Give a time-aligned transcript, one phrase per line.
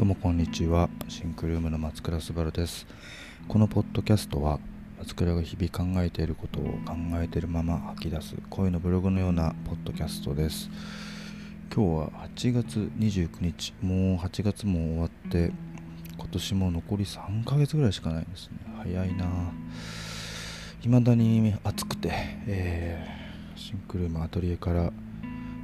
[0.00, 0.88] どうもこんにちは。
[1.10, 2.86] シンクルームの松倉すばるです。
[3.46, 4.58] このポッドキャストは
[4.98, 10.70] 松倉が日々考えていることを考えているまま吐き出す恋のブログのようなポッドキャストです。
[11.70, 13.74] 今日は8月29日。
[13.82, 15.52] もう8月も終わって
[16.16, 18.56] 今年も残り3ヶ月ぐらいしかないですね。
[18.78, 19.26] 早いな。
[20.80, 22.08] 未だに暑くて、
[22.46, 24.94] えー、シンクルームアトリエから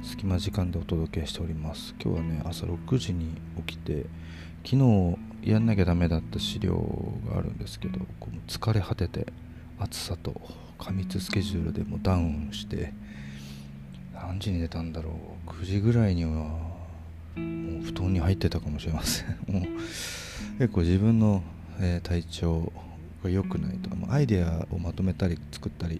[0.07, 1.93] 隙間時間でお届けしております。
[2.01, 3.35] 今日はね朝6時に
[3.67, 4.05] 起きて
[4.63, 6.75] 昨日やんなきゃダメだった資料
[7.29, 9.27] があるんですけどこう疲れ果てて
[9.77, 10.33] 暑さと
[10.79, 12.93] 過密スケジュールでもダウンして
[14.13, 15.11] 何時に寝たんだろ
[15.45, 15.49] う。
[15.49, 19.27] 9時ぐらいにはもう布団に入ってたかもしれません。
[19.51, 19.63] もう
[20.57, 21.43] 結構自分の、
[21.81, 22.71] えー、体調
[23.25, 25.99] が良くないとアイデアをまとめたり作ったり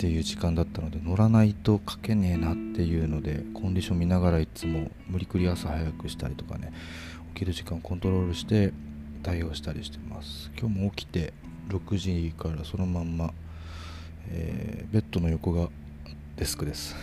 [0.00, 6.72] っていう時間だったので乗らないと書けねえなっていうのでコンディション見ながらいつも無理くり朝早くしたりとかね
[7.34, 8.72] 起きる時間をコントロールして
[9.22, 10.50] 対応したりしてます。
[10.58, 11.34] 今日も起きて
[11.68, 13.34] 6時からそのまんま、
[14.30, 15.68] えー、ベッドの横が
[16.36, 16.96] デスクです。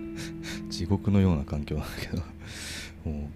[0.70, 2.22] 地獄のような環境なんだけど。
[3.04, 3.28] も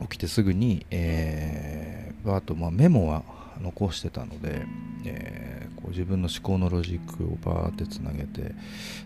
[0.00, 4.66] う起きてすぐに、えー、あとまあメモは残してたので、
[5.04, 8.54] えー、こう自分の思考のロジックをバーってつなげて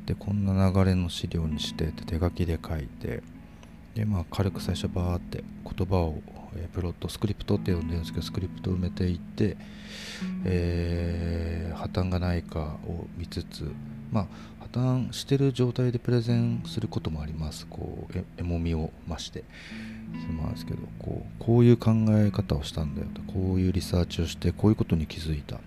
[0.07, 3.23] でこんな流れの資料にしてって手書きで書いて
[3.95, 6.23] でまあ軽く最初バーって言葉を、
[6.57, 9.57] え、プロットスクリプトって呼んでるんですけどスクリプトを埋めていって、
[10.45, 13.73] えー、破綻がないかを見つつ
[14.11, 14.27] まあ
[14.73, 17.67] 破綻してる状態でプレゼンすることもあります。
[17.67, 19.45] こうえもみを増して。
[20.21, 23.21] するんですけどこうこういう考え方をしたんだよと。
[23.33, 25.59] こういうリサーチをしてこういうことに気づいた。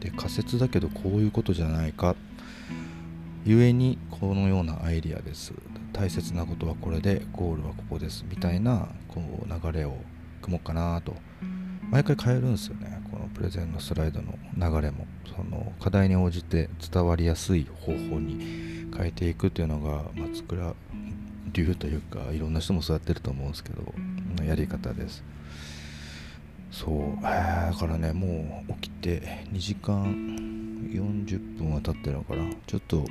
[0.00, 2.16] で仮説だけどこういうことじゃないか。
[3.44, 5.52] ゆえにこのようなアイディアです。
[5.92, 8.24] 大切なことはこれでゴールはここです。
[8.28, 9.96] みたいなこう流れを
[10.42, 11.14] 組もうかなと。
[11.90, 13.00] 毎回変えるんですよね。
[13.14, 20.74] このプレゼンのスライドの流れもその課題に応じて伝わりやすい方法に変えていくっていうのが松倉
[21.52, 23.94] 流というかいろんな人もそうやってると思うんですけど
[24.44, 25.22] やり方です。
[26.72, 30.04] そう、だからねもう起きて2時間
[30.90, 32.50] 40分は経ってるのかな。
[32.66, 33.04] ちょっと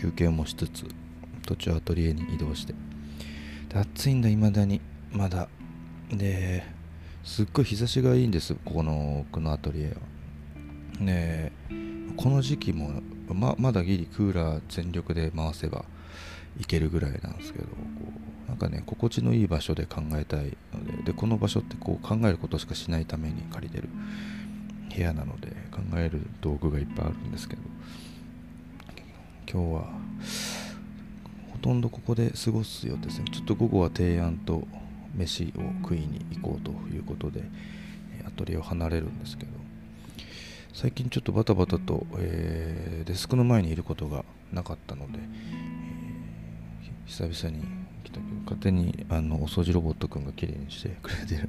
[0.00, 0.86] 休憩もしつつ
[1.46, 2.72] 途中アトリエに移動して。
[3.68, 4.80] で暑いんだ未だに。
[5.12, 5.48] まだ。
[6.10, 6.64] で
[7.24, 11.04] すっごい日差しがいいんですここの奥のアトリエは。
[11.04, 11.52] ね
[12.16, 15.84] この時期もままだギリクーラー全力で回せば
[16.58, 17.70] いけるぐらいなんですけどこ
[18.46, 23.88] うなんかね心地のいい場所で考えたいのででこの場所ってこう考えることしかしないために借りてる
[24.94, 27.62] 部屋なので考える道具がいっぱいあるんですけど
[29.50, 29.88] 今日は
[31.52, 33.26] ほとんどここで過ごすようですね。
[33.30, 34.66] ちょっと午後は提案と
[35.14, 37.42] 飯を食いに行こうということで
[38.26, 39.50] アトリエを離れるんですけど
[40.72, 45.18] 最近ちょっとバタバタと、えー、デスクの前にいることがなかったので、
[47.06, 47.64] 久々に
[48.04, 51.48] 来たけど勝手にあのお掃除ロボットくんが綺麗にしてくれてる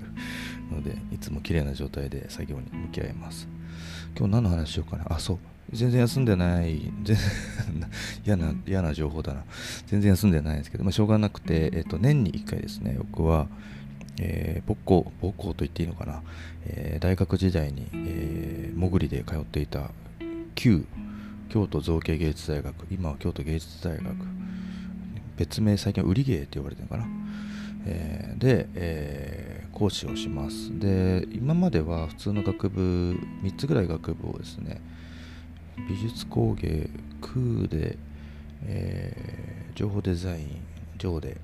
[0.72, 3.48] のでいつも綺麗な状態で作業に向き合います。
[4.18, 5.06] 今日何の話しようかな？
[5.08, 5.40] あそう。
[5.74, 6.92] 全然休んでない。
[7.04, 7.18] 全然
[8.26, 9.44] 嫌な嫌な情報だな。
[9.88, 13.48] 全然休んでないんですけど、まあ、しょうがなくて、えっと、年に1回ですね僕は
[14.20, 16.22] えー、母校母校と言っていいのかな、
[16.68, 19.90] えー、大学時代に、えー、潜りで通っていた
[20.54, 20.86] 旧
[21.50, 24.06] 京都造形芸術大学今は京都芸術大学。
[25.38, 27.10] 別名最近は売り芸って呼ばれてるのかな、
[27.88, 30.78] えー、で、えー、講師をします。
[30.80, 34.82] で今までは普通の学部3つぐらい学部をですね
[35.78, 36.90] 美術工芸
[37.22, 37.98] 空で、
[38.66, 40.62] えー、情報デザイン
[40.98, 41.38] 上で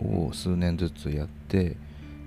[0.00, 1.76] を数年ずつやって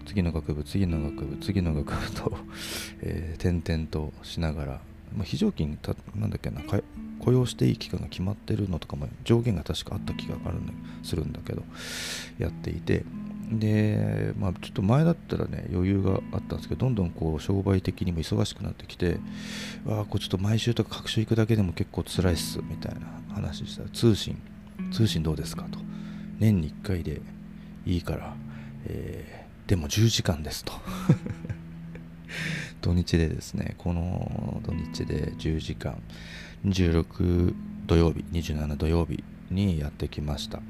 [0.05, 2.37] 次の学部次の学部次の学部と
[3.01, 4.81] えー、転々としながら、
[5.15, 6.61] まあ、非常勤たなんだっけな
[7.19, 11.63] 雇用していい期間が決まってるのとかも上限が確かあった気があるんするんだけど
[12.37, 13.05] やっていて
[13.59, 19.17] でまあちょっと前だったらね余裕があったんですけどどんどんこう商売的にも忙しくなってきて
[19.87, 23.01] あこうちょっと毎週とか各週行くだけでも結構辛いっすみたいな
[23.33, 23.83] 話した。
[23.83, 24.41] ら通信
[24.91, 25.79] 通信どうですかと。
[26.39, 27.21] 年に1回で
[27.85, 28.35] いいから、
[28.87, 30.73] えー、でも10時間ですと。
[32.81, 36.01] 土日でですねこの土日で10時間
[36.65, 37.53] 26
[37.85, 40.61] 土曜日27土曜日にやってきました。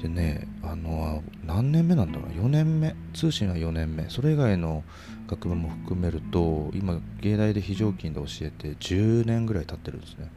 [0.00, 2.94] でねあの何年目なんだろう4年目？
[3.12, 4.08] 通信は4年目。
[4.08, 4.82] それ以外の
[5.28, 10.30] 学部も含めると今芸大で非常勤で教えて10年ぐらい経ってるんですね。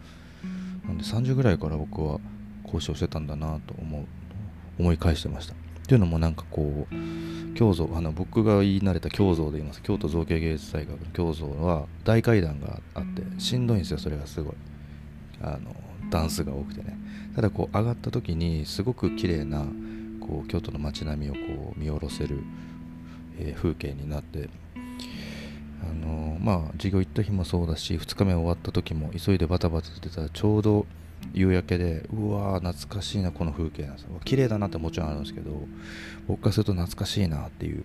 [0.86, 2.19] なんで30ぐらいから僕は
[2.63, 4.06] 講師をしてたんだなと思う
[4.80, 5.54] 思い返してました。
[5.54, 9.81] っていうのもなんかこう京像あの僕が言い慣れた京像で言います。
[9.81, 14.56] 京都造形芸術大学の京像は大階段があってしんどいんですよそれがすごい。
[15.42, 15.75] あの
[16.13, 16.95] ダンスが多くてね。
[17.36, 19.65] ただこう上がった時にすごく綺麗な
[20.21, 22.44] こう京都の街並みをこう見下ろせる、
[23.39, 24.50] えー、風景になって
[25.81, 30.86] あのまあ授業行った日もそうだし2日目終わった時も急いでバタバタしてたらちょうど
[31.33, 34.09] 夕焼けでうわー懐かしいなこの風景なんですよ。
[34.24, 35.51] 綺麗だなってもちろんあるんですけど
[36.27, 37.83] 僕からすると懐かしいなっていう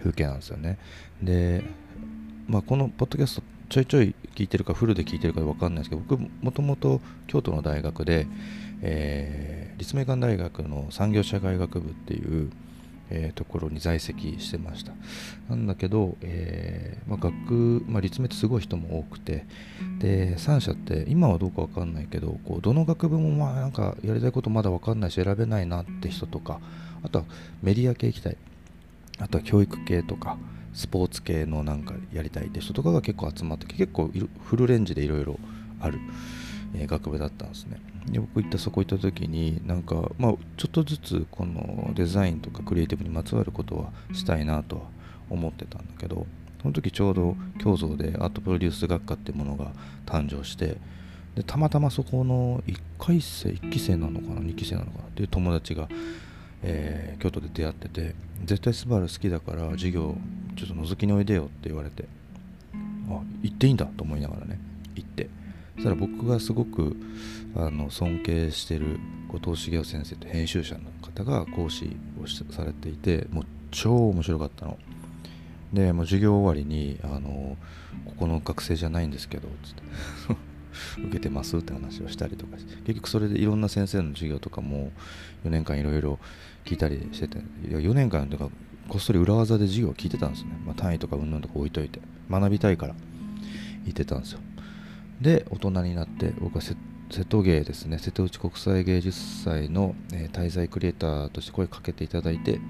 [0.00, 0.78] 風景なんですよね。
[1.22, 1.62] で
[2.48, 8.26] まあこのポッドキャストちょいちょい聞いてるかフルで聞いてるか分かんないですけど僕もともと京都の大学で、
[8.82, 12.50] えー、立命館大学の産業社会学部っていう
[13.10, 14.92] えー、ところに在籍してました。
[15.48, 19.46] なんだけど、えーまあ、学、まあ、立命ってすごい人も多くて
[19.98, 26.60] で3社って今はどうか分かんないけどこうどの学部もまあなんかやりたいことまだ分かんないし選べないなって人とか
[27.02, 27.24] あとは
[27.62, 28.36] メディア系行きたい。
[29.20, 30.36] あとは教育系とか
[30.72, 34.10] スポーツ系のなんかやりたいって人とかが結構集まって結構
[34.44, 35.38] フルレンジでいろいろ
[35.80, 35.98] ある、
[36.74, 37.80] えー、学部だったんですね。
[38.06, 44.82] で僕行ったそこ行った時になんかまあちょっとずつこのデザインとかクリエイティブにまつわることはしたいなとは
[45.28, 46.26] 思ってたんだけど
[46.62, 49.72] その時ちょうど京造でアートプロデュース学科っていうものが
[50.06, 50.78] 誕生して
[51.34, 55.88] でたまたまそこの1回生1期生なのかな2期生なのかなっていう友達が、
[56.62, 58.14] えー、京都で出会ってて
[58.44, 60.16] 絶対スバル好きだから授業
[60.56, 62.04] ちょっと覗きにおいでよって言われて
[63.08, 64.58] あ行っていいんだと思いながらね
[64.94, 65.28] 行って
[65.76, 66.96] そしたら僕がすごく
[67.56, 74.78] あの尊敬してる後藤茂雄先生って編集者の方が講師をされていてもう超面白かったの。
[75.72, 77.58] でもう授業終わりにあの
[78.06, 79.82] 「ここの学生じゃないんですけど」つって
[80.98, 84.90] 受けてますって話をしたりとか結局それでいろんな先生の授業とかも
[85.44, 86.18] 4年間いろいろ
[86.64, 88.48] 聞いたりしてていや4年間とか
[88.88, 92.94] こっそり裏技で授業を聞いてたんですね、まあ、単位とかうんぬんとか置いといて学びたいから
[93.84, 94.40] 言ってたんですよ。
[95.20, 96.76] で大人になって僕は瀬
[97.24, 97.98] 戸芸ですね。
[97.98, 102.60] 瀬戸内国際芸術祭の、えー、滞在クリエイターとして声かけていただいて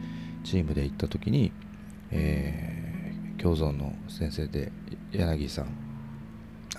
[0.45, 1.53] チームで行った時に、
[2.11, 4.73] えー、共存の先生で
[5.13, 5.88] 柳さん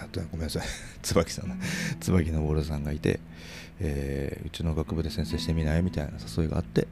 [0.01, 0.63] あとごめんなさい。
[1.01, 1.59] 椿さん
[1.99, 3.19] 椿のボールさんがいて、
[3.79, 5.83] えー、うちの学部で先生してみない？
[5.83, 6.87] みたいな誘いがあって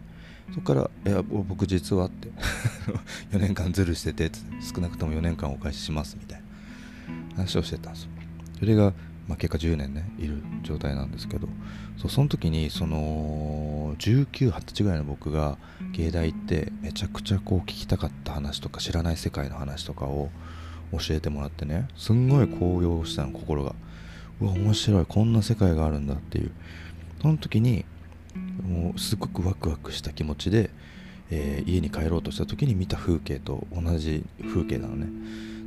[0.53, 2.29] そこから「いや僕実は」って
[3.31, 4.31] 4年間ズルしてて
[4.61, 6.47] 少なくとも4年間お返ししますみたいな。
[7.37, 8.09] 話をしてたんですよ。
[8.59, 8.93] それが
[9.27, 11.49] まあ、結果10年ねいる状態なんですけど
[11.97, 15.57] そその時にその1920歳ぐらいの僕が
[15.91, 20.29] 芸大行ってめちゃくちゃこう聞きたかった話とか知らない世界の話とかを
[20.91, 21.87] 教えてもらってね。
[21.95, 23.75] すんごい高揚したの心が。
[24.39, 25.05] うわ面白い。
[25.05, 26.51] こんな世界があるんだっていう。
[27.21, 27.85] その時に
[28.63, 30.69] もうすごくワクワクした気持ちで、
[31.31, 34.23] えー、家に帰ろうとした時に見た風景と同じ
[34.53, 35.07] 風景なのね。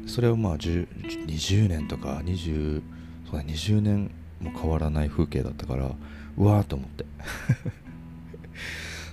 [0.07, 2.83] それをまあ20年とか20
[3.31, 5.91] そうだ20年も変わらない風景だったから
[6.37, 7.05] うわーと思って。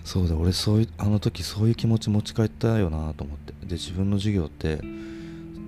[0.04, 3.54] そうだ俺そういうあの時そういう気持ち持ち帰ったよなと思って。
[3.66, 4.80] で自分の授業って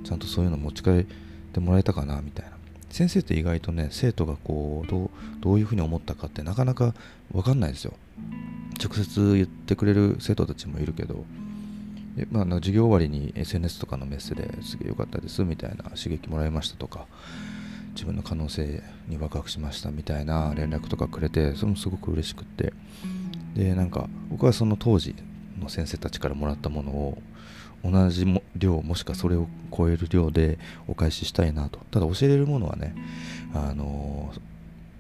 [0.04, 1.06] ちゃんとそういうの持ち帰っ
[1.54, 2.52] てもらえたかなみたいな。
[2.90, 5.10] 先生って意外とね生徒がこうどう
[5.42, 6.96] どういうふうに思ったかってなかなか
[7.32, 7.94] 分かんないですよ。
[8.84, 11.26] 直接言ってくれる生徒たちもいるけど。
[12.32, 17.06] まあ、授業終わりに SNS とかのメッセですげえ良かったですみたいな刺激もらいましたとか。
[18.00, 22.74] 自分の可能性にワクワクしましたみたいな連絡とかくれてそれもすごく嬉しくって。
[23.56, 25.16] でなんか僕はその当時
[25.60, 27.22] の先生たちからもらったものを
[27.84, 31.80] 同じも量もしくはそれを超える量でお返ししたいなと。
[31.92, 32.96] ただ教えれるものはね
[33.54, 34.34] あの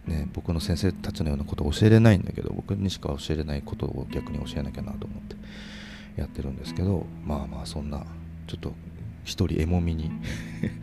[0.06, 5.36] ね僕の先生たちのようなことを教えれないんだけど僕にしか教えれないことを逆に教えなきゃなと思って
[6.20, 8.06] やってるんですけどまあまあそんな
[8.48, 8.74] ちょっと
[9.24, 10.12] 一人エモみに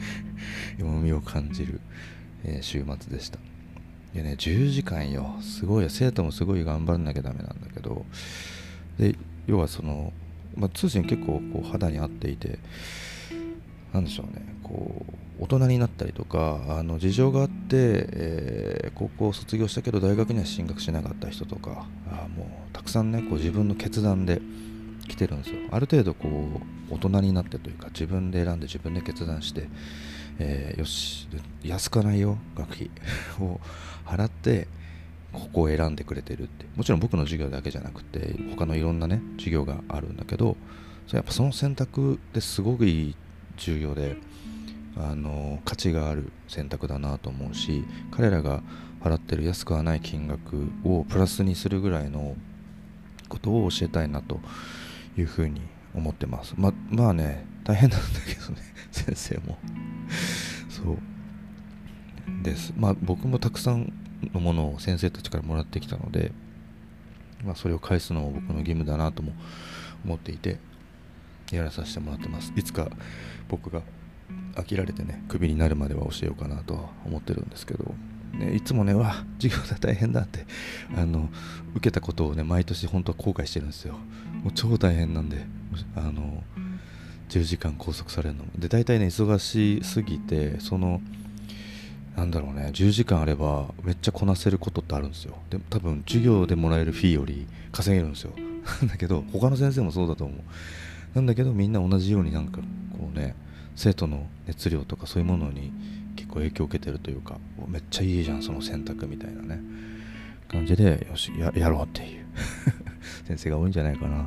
[0.79, 1.81] エモみを感じる、
[2.45, 3.39] えー、週末でした。
[4.15, 5.37] でね10時間よ。
[5.41, 8.05] すごい生徒もすごい頑張らなきゃダメなんだけど。
[8.99, 9.15] で
[9.47, 10.13] 要はその、
[10.57, 12.59] まあ、通信結構こう肌に合っていて
[13.93, 14.45] 何でしょうね。
[14.63, 24.41] こう大人になったりとかあの事情があって、えー、高校を卒業したけど大学には進学しなかった人とかあもうたくさんねこう自分の決断で
[25.09, 25.57] 来てるんですよ。
[25.71, 26.29] ある程度こ
[26.91, 29.69] う大人になってというか自分で選んで自分で決断して、
[30.39, 31.29] えー、よし
[31.63, 32.91] 安かないよ学費
[33.41, 33.61] を
[34.07, 34.69] 払って
[35.37, 36.67] ここを選んでくれてるって。
[36.77, 40.57] もちろん僕の授業だけじゃなくて他のいろんなね授業があるんだけど
[41.07, 43.17] それやっぱその選択ってすごくいい
[43.57, 44.17] 重要で
[44.97, 48.63] あの価値がある選択だなと思うし彼らが
[49.03, 52.37] 払ってる安くはない金額をプラスにするぐらいの
[53.29, 54.41] ことを教えたいなと
[55.17, 55.61] いうふうに
[55.95, 56.55] 思ってます。
[56.57, 58.63] ままあね大変なんだけどね
[58.93, 59.59] 先生も。
[60.69, 60.97] そう。
[62.43, 62.73] です。
[62.77, 63.93] まあ僕もたくさん
[64.33, 66.33] のものを先生たちからもらってきたので、
[67.45, 69.33] まあ、それを返すのも僕の義務だなとも
[70.05, 70.59] 思っていて
[71.51, 72.53] やらさせてもらってます。
[72.57, 72.89] いつか
[73.49, 73.83] 僕が
[74.55, 77.95] 飽きられてねクビになるまでは教えようかなとは思ってるんですけど、
[78.33, 80.47] ね、いつもねわ授業だ大変だって
[80.97, 81.29] あの
[81.75, 83.95] 受けたことをね毎年本当は後悔してるんですよ。
[84.43, 85.47] もう超大変なんで
[85.95, 86.43] あの
[87.29, 91.01] 10時間拘束されるので大体ね忙しすぎてその
[92.17, 95.37] なんだろうね10時間あればめっちゃこなせることってあるんですよ。
[95.51, 98.33] で多分授業でもらえるフィーより稼げるんですよ。
[98.89, 100.39] だけど他の先生もそうだと思う。
[101.15, 102.61] なんだけどみんな同じようになんか
[102.99, 103.35] こうね
[103.75, 105.73] 生徒の熱量とかそういうものに
[106.17, 109.61] 結構影響を受けてるというかめっちゃいいじゃんその選択みたいなね。
[110.49, 112.25] 感じでよしやろうっていう。
[113.29, 114.27] 先生が多いんじゃないかな。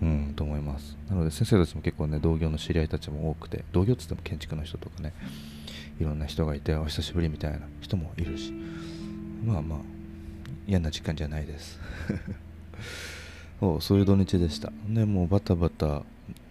[0.00, 0.96] うんと思います。
[1.08, 5.12] なので先生たちも結構ね同業の知り合いたちも多くて同業っつっても建築の人とかね。
[6.00, 8.52] いろんな人がいてお久しぶりみたいな人もいるし
[9.44, 9.78] まあまあ
[10.66, 11.80] 嫌な時間じゃないです。
[13.58, 14.70] そうそういう土日でした。
[14.88, 16.02] でもうバタバタ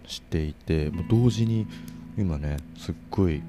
[0.06, 1.66] していてもう同時に
[2.16, 3.42] 今ねすっごい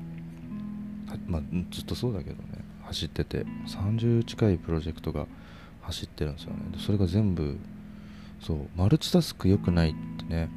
[1.27, 1.41] まあ、
[1.71, 5.25] ずっとそうだけどね走ってて30近いプロジェクトが
[5.81, 6.59] 走ってるんですよね。
[6.77, 7.57] それが全部
[8.41, 10.49] そうマルチタスク良くないってね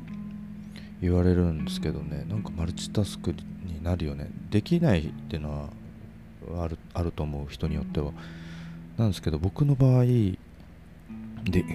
[1.03, 3.33] 言われるんですけどねなんかマルチタスク
[3.67, 4.31] になるよね。
[4.51, 5.69] できないっていうの
[6.55, 8.13] はあるあると思う人によっては。
[8.97, 10.39] なんですけど僕の場合で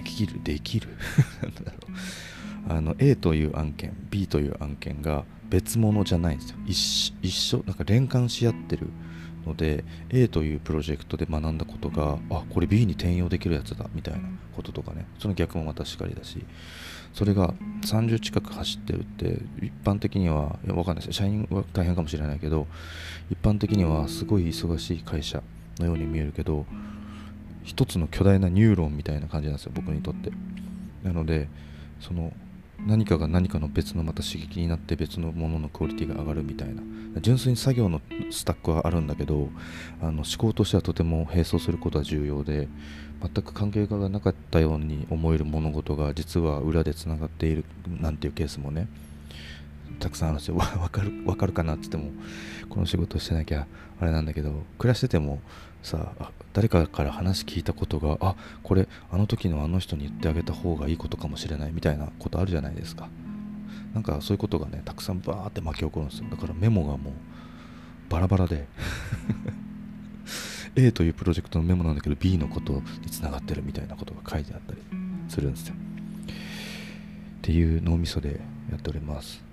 [0.04, 0.88] きるできる？
[1.42, 1.78] なんだろ
[2.68, 2.72] う。
[2.72, 6.56] あの A という案件 B という案件が別物じゃないんですよ。
[6.66, 7.62] 一一緒？
[7.66, 8.88] なんか連関し合ってる
[9.46, 14.20] ので A というプロジェクトで学んだことがあこれ B に転用できるやつだみたいな
[14.54, 15.06] こととかね。
[15.18, 16.44] その逆もまたしかりだし。
[17.14, 21.16] それが30近く走ってるって一般的にはいやわかんないです。
[21.16, 22.66] 社員は大変かもしれないけど
[23.30, 25.42] 一般的にはすごい忙しい会社
[25.78, 26.66] のように見えるけど
[27.64, 30.30] 一つの巨大なニューロンみたいな感じなんですよ僕にとって。
[31.02, 31.48] なので
[32.00, 32.32] その
[32.86, 36.82] 何かが何かの別のまた刺激になって別のもののクオリティが上がるみたいな。
[37.20, 39.48] 純粋に作業のスタックはあるんだけど
[40.00, 42.68] あの思考としてはとても並走することは重要で
[43.22, 47.64] 全く関係がなかったように思える物事が実は裏でつながっている
[48.00, 48.88] なんていうケースもね
[49.98, 52.12] たくさんあるんですよわかるわかるかなって言っても
[52.68, 53.66] この仕事してなきゃ
[54.00, 55.40] あれなんだけど暮らしてても
[55.82, 63.08] さあ誰かから話聞いたことがあこれあの時のあの人に言ってあげた方がいいことかもしれないみたいなことあるじゃないですか。
[63.94, 66.28] なんかそういうことがねたくさんバーって巻き起こるんですよ。
[66.30, 67.12] だからメモがもう
[68.10, 68.66] バラバラで
[70.76, 74.80] A というプロジェクトのメモなんだけど B のことにつながってるみたいなことが書いてあったり
[75.28, 75.74] するんですよ。
[75.74, 75.76] っ
[77.42, 79.47] ていう脳みそでやっております。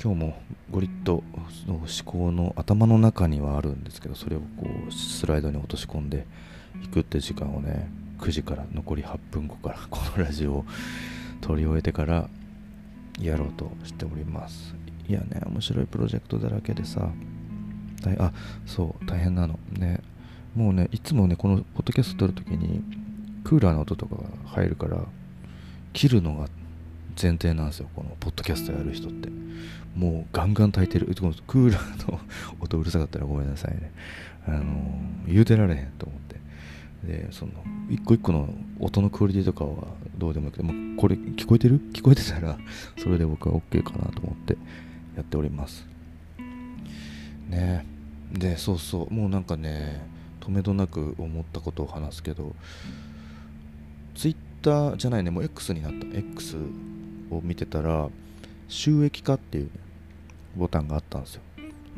[0.00, 1.24] 今日もゴリッと
[1.66, 6.24] その思考の頭の中にはあるんですけどそれをこうスライドに落とし込んで
[6.84, 7.90] いくって時間をね
[8.20, 10.64] 9時から残り8分後からこのラジオを
[11.40, 12.28] 撮り終えてから
[13.20, 14.74] やろうとしております。
[15.08, 17.10] いやね面白いプロジェクトだらけでさ
[18.18, 18.32] あ
[18.66, 19.58] そう大変なの。
[19.72, 20.00] ね
[20.54, 22.82] もうねいつもねこのポッドキャスト撮るときに
[23.42, 24.98] クーラーの音とかが入るから
[25.92, 26.48] 切るのが
[27.20, 29.28] 前提なんですよこのポッドキャストやる人って。
[29.96, 31.12] もうガンガン炊いてる。
[31.46, 32.20] クーラーの
[32.60, 33.90] 音うるさかったらごめんなさいね。
[34.46, 34.64] あの
[35.26, 36.38] 言うてられへんと思って。
[37.04, 37.52] でその
[37.90, 38.48] 一個一個の
[38.78, 41.80] 音のクオリティとかはどうでもよくて、もこれ聞こえてる？
[41.92, 42.56] 聞こえてたら
[42.96, 44.56] それで僕は OK かなと思って
[45.16, 45.86] やっております。
[47.48, 47.84] ね。
[48.32, 49.12] でそうそう。
[49.12, 50.06] もうなんかね
[50.40, 52.54] 止めどなく思ったことを話すけど
[54.14, 55.30] Twitter じゃないね。
[55.30, 56.06] もう X になった。
[56.16, 56.56] X
[57.30, 58.08] を見てたら
[58.68, 59.70] 収益化っていう、ね、
[60.56, 61.42] ボタンがあったんですよ。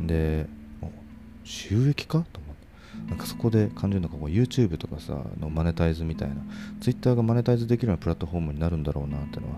[0.01, 0.47] で
[1.45, 2.61] 収益化と思って。
[3.09, 6.37] なんかそこで感じるのが YouTube とかさのマネタイズみたいな
[6.81, 9.55] Twitter がマネタイズできるようなプラットフォームになるんだろうなってのは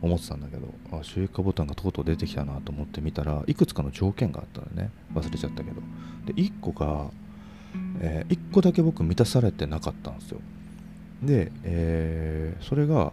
[0.00, 4.90] 思ってたんだけどあ収益化ボタンがとうとう出てきたなと思ってみたらいくつかの条件があったらね。
[5.14, 5.82] 忘れちゃったけど。
[6.26, 7.10] で1個が、
[8.00, 10.40] えー、1個だけ僕満たされてなかったんですよ。
[11.22, 13.12] で、えー、それが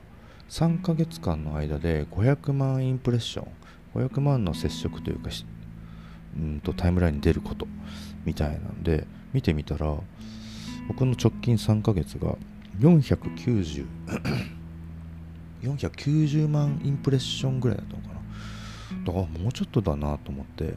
[0.52, 3.48] 3ヶ月間の間で500万インプレッション
[3.96, 5.30] 500万の接触というか
[6.36, 7.68] うんとタイムラインに出ること
[8.26, 9.96] みたいなんで見てみたら
[10.90, 12.36] 僕の直近3ヶ月が
[12.82, 13.88] 490
[15.62, 19.06] 490 万インプレッションぐらいだったのかな。
[19.06, 20.74] だからもうちょっとだなと思って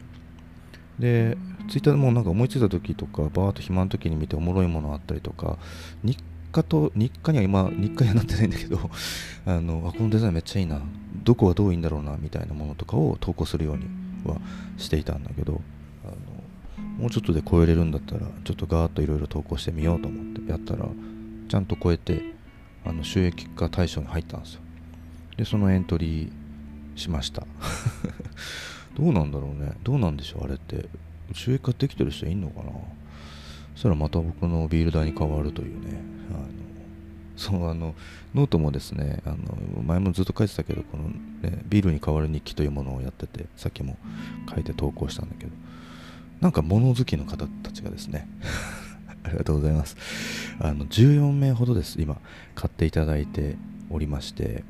[1.00, 1.36] で
[1.68, 5.58] ツイッターでもなんか思いついた時とかバーッと暇の時に見ておもろいものあったりとか
[6.04, 6.16] 日
[6.54, 8.78] 課と日課には今日課にはなってないんだけど
[9.44, 10.80] あのあこのデザインめっちゃいいな。
[11.24, 13.86] どこはどういいんだろうなみたいなものとかを投稿するように
[14.24, 14.38] は
[14.76, 15.62] していたんだけど
[16.04, 20.86] あのもうちょっとで超えれるんだったらちょっとガーッといろいろ投稿してみようと思ってやったら
[21.48, 22.34] ちゃんと超えて
[22.84, 24.60] あの収益化対象に入ったんですよ。
[25.38, 27.46] でそのエントリーしました。
[28.96, 29.72] どうなんだろうね。
[29.82, 30.88] どうなんでしょうあれって。
[31.32, 32.70] 収益化できてる人いんのかな？
[33.74, 36.00] そしたらまた僕のビール代に変わるというね。
[36.30, 36.48] あの
[37.36, 37.94] そうあの
[38.32, 43.96] ノートもですねあの前もずっと書いてたけどこの、ね、ビールに代わる日記というものをやっててさっきも
[44.52, 45.52] 書いて投稿したんだけど
[46.40, 48.28] なんか物好きの方たちがですね
[49.24, 49.96] ありがとうございます。
[50.60, 52.20] あの14名ほどです今
[52.54, 53.56] 買っていただいて
[53.90, 54.62] おりまして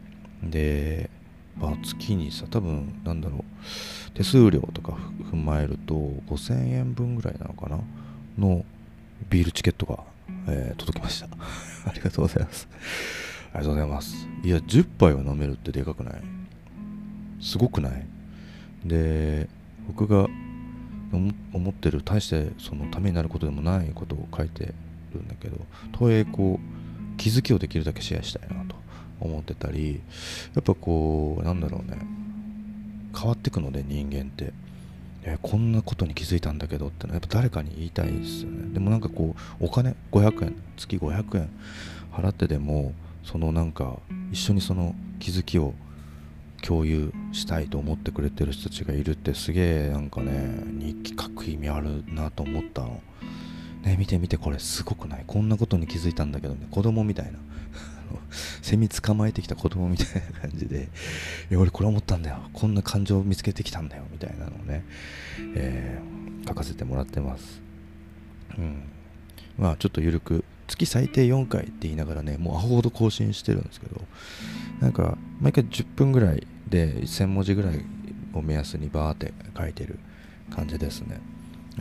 [0.42, 1.11] で、
[1.58, 4.96] まあ、月にさ多分なんだろう手数料とか
[5.30, 5.94] 踏まえると
[6.28, 7.80] 5000円分ぐらいなのかな？
[8.38, 8.64] の
[9.30, 10.00] ビールチケットが、
[10.49, 11.28] えー、届きました。
[11.88, 12.68] ありがとうございます。
[13.52, 14.28] ありがとうございます。
[14.42, 16.23] いや10杯は飲めるってでかくない？
[17.40, 18.06] すごくない？
[18.85, 19.49] で
[19.87, 20.28] 僕が
[21.52, 24.75] 思ってる大してそのためになることでもないことを書いて
[25.14, 25.59] るんだけど
[25.92, 28.75] とはいえこう気づきをできるだけシェアしたいなと
[29.21, 30.00] 思ってたり
[30.54, 31.99] やっぱこうなんだろうね。
[33.16, 34.52] 変わってくので人間って。
[35.26, 38.73] えこんなことに気づいたんだけどってのはやっぱ誰かに言いたいですよね。
[38.75, 41.49] でもなんかこうお金500円月500円
[42.12, 42.93] 払ってでも
[43.25, 43.99] そのなんか
[44.31, 45.75] 一緒にその気づきを
[46.62, 53.00] 共有したいと思ってくれてる人たちがいるってすげえなんかね日記書く意味あるなと思ったの。
[53.83, 55.25] ね見て見てこれすごくない？
[55.26, 56.66] こんなことに気づいたんだけどね。
[56.71, 57.38] 子供みたいな。
[58.62, 60.88] セミ捕まえてきた子供みたいな感じで
[61.50, 62.38] いや俺これ思ったんだよ。
[62.52, 64.04] こんな感情を見つけてきたんだよ。
[64.11, 64.85] みたいなのをね、
[65.54, 67.62] えー、書かせてもらってます。
[68.59, 68.83] うん。
[69.59, 74.00] まあちょっと緩く月最低4回って言いながらねもうアホほど更新してるんですけど
[74.80, 77.84] なんか毎回10分ぐらいで1000文字ぐらい
[78.32, 79.99] を目安にバーって書いてる
[80.50, 81.21] 感じですね。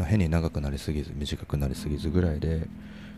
[0.06, 2.68] 変に長くなりすぎず短くなりすぎずぐらいで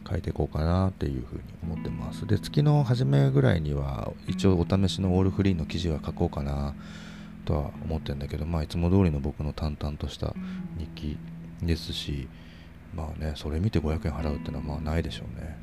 [0.08, 2.28] 書いていこうかなっていうふうに思ってます。
[2.28, 6.76] で月の初めぐらいには一応お試しのオールフリーの記事は書こうかな
[7.46, 10.34] とは思ってるんだけどまあいつも通りの僕の淡々とした
[10.78, 11.18] 日記
[11.62, 12.28] ですし
[12.96, 15.58] まあねそれ見て500円払うってのはまあないでしょうね。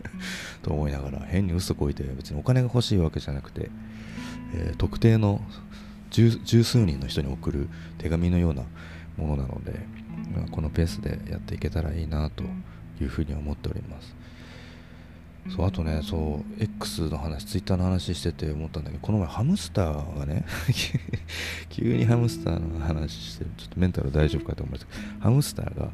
[0.62, 3.70] と思いながら変に嘘こいて別にお金が欲しいわけじゃなくて、
[4.54, 5.40] えー、特定の
[6.10, 8.64] 十数人の人に送る手紙のような
[9.16, 9.80] ものなので、
[10.34, 12.44] まあ、このペースでやっていけたらいいなと
[13.02, 14.14] いうふうに思っております。
[15.54, 20.44] そうあとねそう X の話 Twitter の話してて思ったんだけどこの前ハムスターがね
[21.70, 24.86] 急にハムスターの話してちょっとメンタル大丈夫かと思いまし
[25.18, 25.88] たハムスターが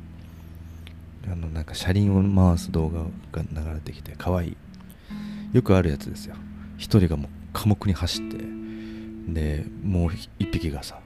[1.31, 4.57] あのなんか車輪を回す動画が流れてきて可愛い
[5.53, 6.35] よくあるやつですよ。
[6.77, 8.39] 一人がもう寡黙に走って
[9.29, 10.99] でもう一匹がさ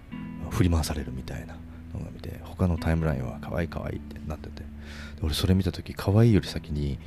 [0.51, 1.55] 振り回されるみたいな
[1.93, 4.78] のが見て他のタイムラインは可愛い可愛いってなってて。
[5.23, 6.99] 俺それ見た時可愛いより先に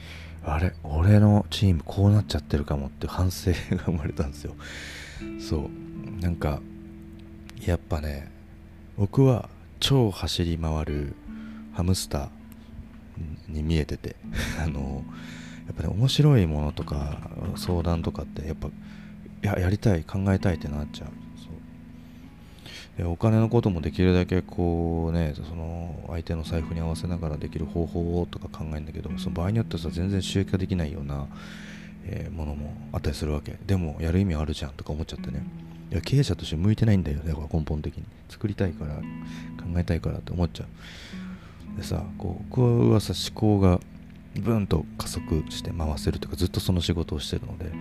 [0.44, 4.56] あれ俺のチームこうなっちゃってるかもって反省が生まれたんですよ。
[5.40, 6.22] そう。
[6.22, 6.62] なんか
[7.66, 8.32] やっぱね
[8.98, 11.16] 僕は超走り回る
[11.74, 14.16] ハムスターに見えてて
[14.64, 15.04] あの
[15.68, 18.70] やっぱ、ね、面白いものとか相談とかってやっぱ
[19.42, 21.10] ややりたい考えたいってなっちゃう。
[23.06, 31.28] お金のこともできるだけこうねその相手の財布に合わせながらできる方法をとか考えるんだけどその場合によっては全然収益化できないような、
[32.06, 33.58] えー、ものもあったりするわけ。
[33.66, 35.44] でもやる意味あるじゃんとか思っちゃってね。
[35.92, 38.04] いや経営者として向いてないんだよね根本的に。
[38.30, 39.02] 作りたいから考
[39.78, 40.66] えたいからって思っちゃ
[41.76, 41.78] う。
[41.78, 43.80] でさこう僕はさ思考が
[44.40, 47.72] ブンと加速して回せるというかずっとその仕事をしてるので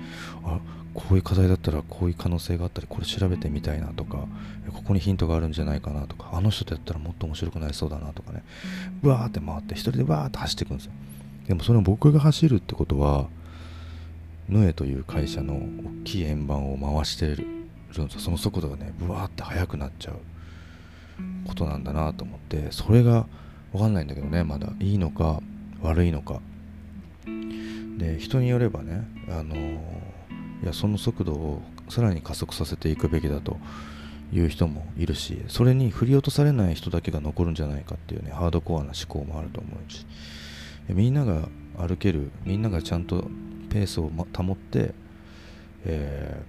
[0.44, 0.60] あ
[1.08, 4.26] こういう課題だったらこういう可能性があったりこれ調べてみたいなとか
[4.72, 8.44] ここにヒントがあるんじゃないかなとかあの人とやったらもっと面白くなりそうだなとかね。
[9.02, 10.92] うわーって回って一人でわーって走っていくんですよ。
[11.48, 13.28] でもそれを僕が走るってことは
[14.48, 15.60] ノエという会社の大
[16.04, 17.36] きい円盤を回してるん
[17.88, 18.08] ですよ。
[18.08, 20.16] その速度がねブワーって速くなっちゃう
[21.46, 23.26] ことなんだなと思ってそれが
[23.72, 25.40] 分かんないんだけどねまだいいのか
[25.82, 26.40] 悪いのか。
[27.98, 29.54] で人によればねあの
[30.62, 33.56] いやその速度をさらに加速させていくべきだと
[34.32, 40.06] いう人もいるしそれに振り落とされない人だけが残るんじゃないかっていうねハードコアな思考もあると思うし
[40.88, 43.28] みんなが歩けるみんながちゃんと
[43.70, 44.92] ペースを、保って、
[45.84, 46.42] え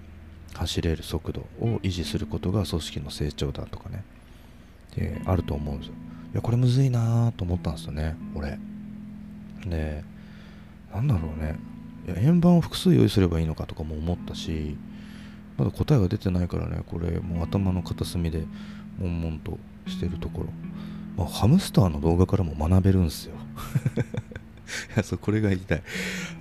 [0.53, 4.03] ー、走れる速度を維持することが組織の成長だとかね、
[4.97, 5.93] えー、あると思うんですよ。
[6.33, 8.57] いやこれむずいなと思ったんですよね俺。
[9.67, 10.03] で
[10.91, 11.59] なんだろうね。
[12.07, 14.75] 円盤を複数用意すればいいのかとかも思ったし
[15.57, 18.43] まだ答えが出てないからねこれもう頭の片隅で
[18.99, 20.47] 悶々としてるところ、
[21.17, 23.35] まあ、ハムスターの動画からも学べるんですよ。
[24.95, 25.83] いやそうこれが言いたい。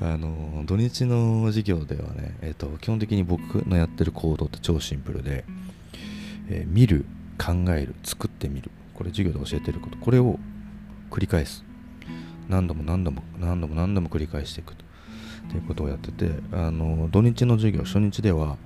[0.00, 5.44] あの土日の授業ではね、えーと、基本的に僕のやってる行動って超シンプルで、
[6.48, 7.04] えー、見る
[7.38, 8.70] 考える作ってみる。
[8.94, 9.98] これ授業で教えてること。
[9.98, 10.38] これを
[11.10, 11.64] 繰り返す。
[12.48, 14.84] 何度も何度も何度も何度も繰り返していくと。
[15.56, 18.56] いうことをやっててあの土日の授業初日では、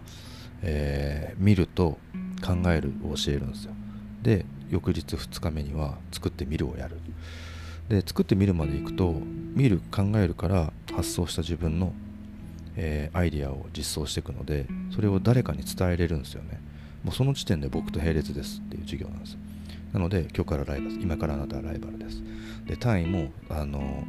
[0.62, 1.98] えー、見ると
[2.44, 3.72] 考えるを教えるんですよ。
[4.22, 6.96] で翌日2日目には作ってみるをやる。
[7.88, 9.14] で作ってみるまでいくと
[9.54, 11.92] 見る考えるから発想した自分の、
[12.76, 16.60] えー、アイディアを実装していくのでそれを誰かに伝えれるんですよね。
[17.04, 19.36] もうその時点で僕と並列ですっていう授業なんです
[19.92, 22.22] なので今日からライバル今からあなたはライバルです。
[22.66, 24.04] で単位もあの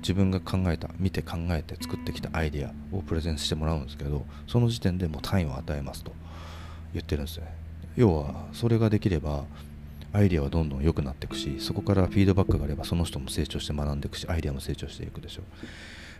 [0.00, 6.12] 自分が考えた見て考えて作ってきたアイデアをプレゼンしてもらうんですけどその時点でもう単位を与えますと
[6.92, 7.54] 言ってるんですね。
[7.96, 9.44] 要はそれができれば
[10.12, 15.42] アイデアはどんどん良くなっていくしそこからフィードバックがあればその人も成長して学んでいくしアイデアも成長していくでしょ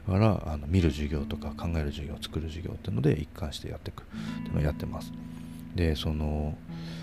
[0.08, 0.12] う。
[0.12, 4.02] だからあの見る授業とか考える授業作る授業っていうので一貫してやっていく。
[4.02, 4.06] っ
[4.42, 5.12] ていうのをやってます。
[5.74, 6.56] でその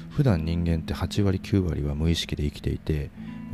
[0.10, 3.10] 普段人間って8割9割は無意識で生きていて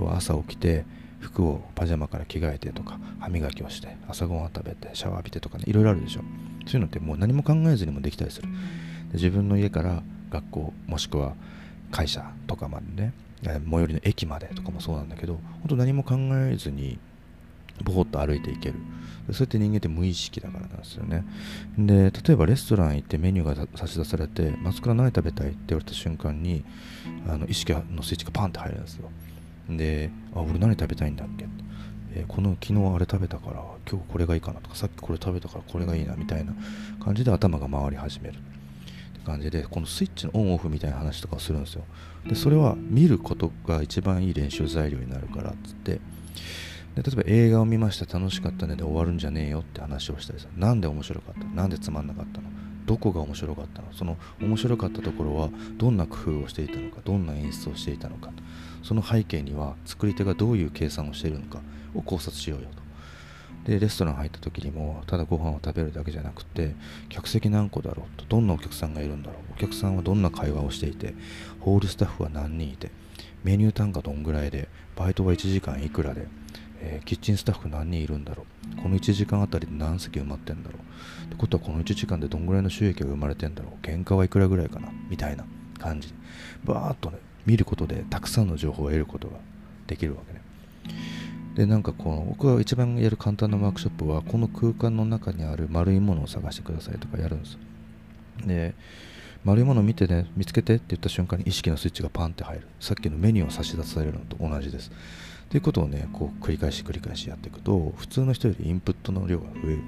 [0.09, 0.85] 朝起きて
[1.21, 6.21] 服をパジャマから着替えてとか歯磨きをして朝ごはん食べてシャワー浴びてとかねいろいろあるでしょ。
[6.65, 8.49] そういうのってもう何も考えずにもできたりする。
[9.13, 11.35] 自分の家から学校もしくは
[11.91, 16.15] 会社とかまでね最寄りの駅までとかもそうなんだけど本当何も考
[16.49, 16.99] えずに
[17.83, 18.75] ぼーっと歩いていける。
[19.31, 21.23] そうやって人間って無意識だからなんですよね。
[21.77, 26.63] で例えばレストラン行ってメニューが差し出されて「松倉何食べたい?」って言われた瞬間に
[27.27, 29.09] あの意識のスイッチがパンって入るんですよ。
[29.77, 31.45] で「あ俺何食べたいんだっけ?」
[32.13, 36.53] えー、この昨日あれ食べたから今日これがいいかなとかさっきこれ食べたからこれがいいなみたいな
[37.03, 38.35] 感じで頭が回り始める。
[38.35, 38.37] っ
[39.13, 41.83] て感じでこのスイッチのオンオフみたいな話とかをするんですよ。
[42.27, 45.99] でそれは見ることが一番いい練習材料になるからっつって。
[46.95, 51.47] で例えば映画を見ました楽しかったねで終わるんじゃねえよって話をしたりさなんで面白かった？
[51.55, 52.49] なんでつまんなかったの？
[52.85, 53.87] どこが面白かったの？
[53.93, 58.31] その面白かったところはどんな工夫をしていたのかどんな演出をしていたのか。
[58.83, 61.61] その背景には作り手がどういう計算をしているのか
[61.93, 62.81] を考察しようよと。
[63.71, 66.73] でレストラン入った時にもただご飯を食べるだけじゃなくて
[67.09, 69.53] 客席何個だろうとどんなお客さんがいるんだろう。
[69.53, 71.13] お客さんはどんな会話をしていて
[71.59, 72.89] ホールスタッフは何人いて
[73.43, 76.27] メニュー単価どんぐらいでバイトは1時間いくらで、
[76.79, 78.45] えー、キッチンスタッフ何人いるんだろ
[78.77, 78.81] う。
[78.81, 81.25] この1時間あたりで何席埋まってんだろう。
[81.25, 83.85] ってことはこの1時間でどんぐらいの収益が生まれてんだろう。
[83.85, 84.89] 原価はいくらぐらいかな。
[85.09, 85.45] みたいな
[85.77, 86.09] 感じ。
[86.09, 86.15] で
[86.65, 89.37] バーッとね見ることでたくさんの情報を得ることが
[89.87, 90.41] できるわけね。
[91.55, 97.57] でなんかこう僕が一番やる簡単なワークショップはこの空間の中にある丸いものを探してくださいとかやるんです。
[98.45, 98.73] で
[99.43, 102.67] 丸いものを見てね見つけてって言った瞬間に意識のスイッチがパンって入る。
[102.79, 104.91] さっきのメニューを差し出されるのと同じです。
[105.49, 109.79] ということをねこう繰り返し繰り返しやっていくと普通の人よりインプットの量が増える。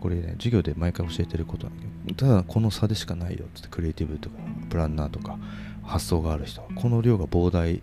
[0.00, 4.36] これね授業で毎回教えてることなんだけどただこの差でしかないよってクリエイティブとか
[4.68, 5.38] プランナーとか
[5.82, 7.82] 発想がある人この量が膨大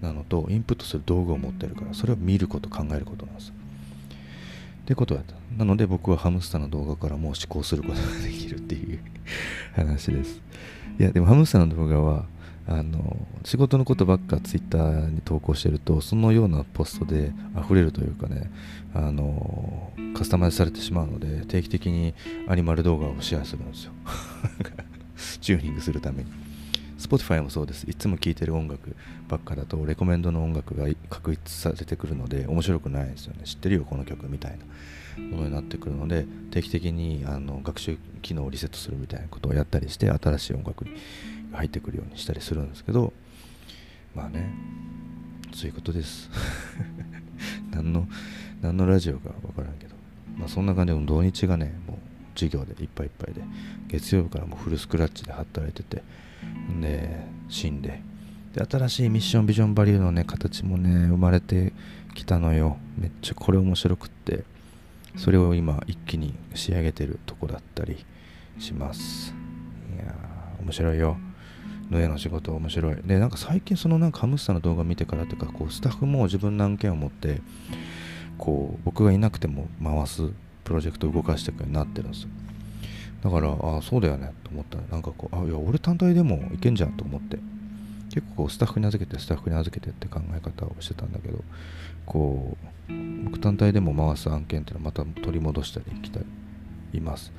[0.00, 3.52] なのとインプットする道具を持ってるからそれを見ること考えることなんです
[4.82, 5.34] ってことだった。
[5.56, 8.98] なので僕はハムスターの動画からもう思考することができるっていう
[9.74, 10.40] 話です。
[10.98, 12.26] いやでもハムスターの動画は
[12.66, 18.50] あの仕事のことばっかツイッターに投稿してるとそのようなポストで溢れるというかね
[18.94, 22.14] あのカスタマイズされてしまうので定期的に
[22.48, 23.92] アニマル動画をシェアするんですよ。
[25.40, 26.51] チューニングするために。
[27.12, 27.84] Spotify もそうです。
[27.84, 28.96] いつも聴いてる音楽
[29.28, 33.42] ばっかだと、レコメンドの音楽が確立されてくるので、面白くないですよね。
[33.44, 34.58] 知ってるよ、この曲みたい
[35.18, 40.92] なものになってくるので、定期的にあの学習機能をリセットするみたいなことをやったりして、新しい音楽に
[41.52, 43.12] 入ってくるようにしたりするんですけど、
[44.14, 44.50] まあね、
[45.54, 46.30] そういうことです。
[47.72, 48.08] 何の、
[48.62, 49.94] 何のラジオかわからんけど、
[50.38, 51.96] まあそんな感じで、土日がね、もう
[52.34, 53.42] 授業でいっぱいいっぱいで、
[53.88, 56.02] 月曜日からもうフルスクラッチで働いてて、
[56.80, 58.02] で死んで。
[58.54, 61.72] で新しいミッションビジョンバリューのね形もね生まれて
[62.14, 62.78] きたのよ。
[62.98, 64.44] めっちゃこれ面白くって。
[65.16, 68.04] それを今一気に仕上げてるとこだったり
[68.58, 69.34] します。
[69.94, 71.18] いやー面白いよ。
[71.90, 72.96] の絵の仕事面白い。
[73.04, 77.42] でなんか最近そのなんかハムスターの動画見てからというかこうスタッフも自分の案件を持って
[78.38, 80.30] こう僕がいなくても回す
[80.64, 82.28] プロジェクトを動かしていくようになってるんですよ。
[83.22, 84.78] だからああそうだよねと思った。
[84.78, 87.38] らなんかこうあいや俺単体でもいけんじゃんと思って。
[88.12, 91.42] 結構スタッフに預けてスタッフに預けてって考え方をしてたんだけど
[92.04, 92.58] こ
[92.90, 92.92] う
[93.24, 96.26] 僕単体でも回す案件っていうのはまた取り戻したり来たり
[96.92, 97.32] います、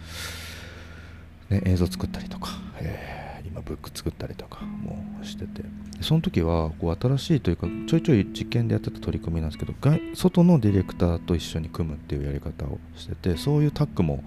[1.49, 5.63] ね、映像作ったりとか、えー、今ブック作ったりとかもしてて。
[6.01, 9.73] その時はこう新しいというかちょいちょい実験でやってた取り組みなんですけど
[10.15, 14.21] 外のディレクターと一緒に組むっていうやり方をしててそういうタッグも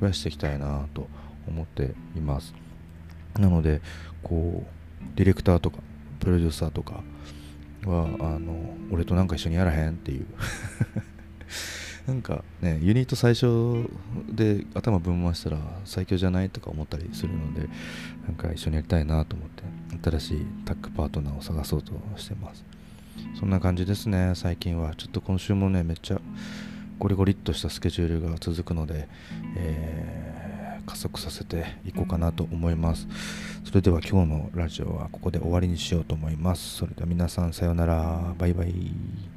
[0.00, 1.08] 増やしていきたいなと
[1.48, 2.52] 思っています。
[3.38, 3.80] なので
[4.22, 5.78] こうディレクターとか
[6.20, 7.02] プロデューサーとか
[7.86, 10.26] はあの俺となんか一緒にやらへんっていう。
[12.06, 13.88] なんかねユニット最初
[14.30, 17.68] で頭ぶん回したら最強じゃないとか思ったりするので
[18.26, 19.62] なんか一緒にやりたいなと思って
[20.10, 22.64] 新しいタッグパートナーを探そうとしてます。
[23.38, 24.32] そんな感じですね。
[24.34, 26.20] 最近はちょっと今週もねめっちゃ
[26.98, 29.08] ゴリゴリっとしたスケジュールが続くので、
[29.56, 33.08] えー、加速させていこうかなと思います。
[33.64, 36.76] それでは今日のラジオはここで終わりにしようと思います。
[36.76, 38.34] それでは皆さんさようなら。
[38.38, 39.33] バイバイ。